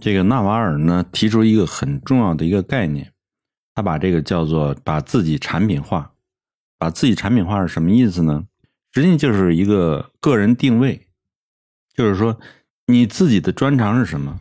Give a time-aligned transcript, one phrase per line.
[0.00, 3.12] 这个纳瓦尔呢提出一个很重要的一个概念，
[3.74, 6.12] 他把这个叫做把自己产品化。
[6.78, 8.46] 把自己产品化是什么意思呢？
[8.94, 11.08] 实际就是一个个人定位，
[11.92, 12.40] 就是说
[12.86, 14.40] 你自己的专长是什么，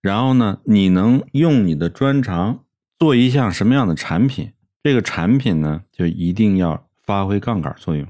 [0.00, 2.60] 然后呢，你能用你的专长
[3.00, 4.52] 做一项什么样的产品？
[4.80, 8.06] 这个产品呢，就一定要发挥杠杆作用。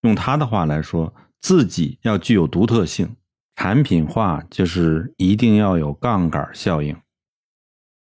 [0.00, 3.14] 用他的话来说，自己要具有独特性。
[3.62, 6.96] 产品化就是一定要有杠杆效应。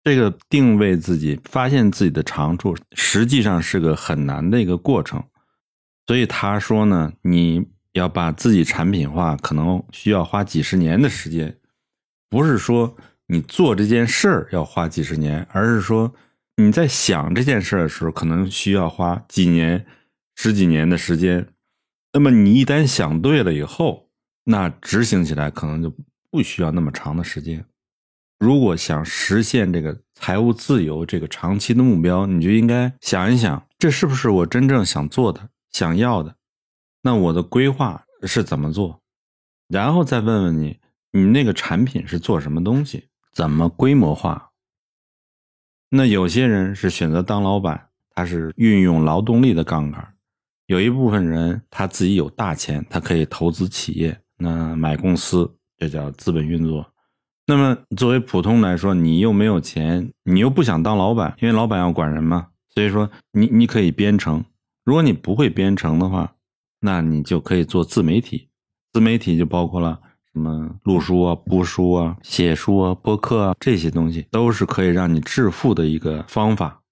[0.03, 5.23] 这个定位自己、发现自己的长处，实际上是个很难的一个过程。
[6.09, 11.57] 所以他说呢，你要把自己产品化，可能需要花几十年的时间。
[12.29, 12.97] 不是说
[13.29, 16.13] 你做这件事儿要花几十年，而是说
[16.57, 19.87] 你在想这件事的时候，可能需要花几年、
[20.35, 21.47] 十几年的时间。
[22.13, 24.04] 那么你一旦想对了以后，
[24.45, 25.93] 那执行起来可能就
[26.31, 27.65] 不需要那么长的时间。
[28.39, 36.37] 如果想实现这个财务自由这个长期的目标，你就应该想一想，这是不是我真正想做的、想要的？
[37.03, 39.01] 那我的规划是怎么做？
[39.69, 40.79] 然后再问问你，
[41.13, 43.09] 你那个产品是做什么东西？
[43.33, 44.51] 怎么规模化？
[45.89, 50.03] 那有些人是选择当老板，他是运用劳动力的杠杆；
[50.67, 56.87] 有一部分人他自己有大钱，他可以投资企业，那买公司，这叫资本运作。
[57.47, 62.49] 那么，作为普通来说，你又没有钱，你又不想当老板，因为老板要管人嘛。
[62.71, 64.45] 所以说，你你可以编程。
[64.83, 66.35] 如果你不会编程的话，
[66.81, 68.49] 那你就可以做自媒体。
[68.93, 70.01] 自媒体就包括了
[70.33, 76.83] 什么录书啊、播书啊、写书啊、播客啊这些东西，都是可以让你致富的一个方法。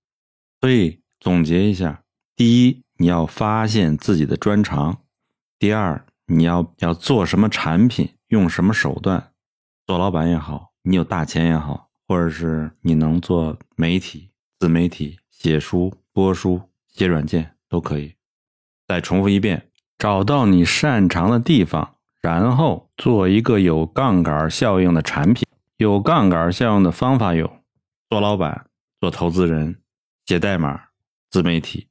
[0.61, 2.03] 所以总结一下：
[2.37, 4.95] 第一，你要发现自己的专长；
[5.59, 9.33] 第二，你要要做什么产品，用什么手段。
[9.87, 18.14] 做老板也好，你有大钱也好，或者是你能做媒体、自媒体、写书、播书、写软件都可以。
[18.86, 25.47] 再重复一遍：找到你擅长的地方，然后做一个有杠杆效应的产品。
[25.79, 27.51] 有杠杆效应的方法有：
[28.08, 28.67] 做老板、
[29.01, 29.83] 做投资人、
[30.27, 30.80] 写代码、
[31.29, 31.89] 自媒体。